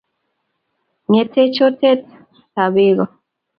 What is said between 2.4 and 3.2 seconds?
tab beko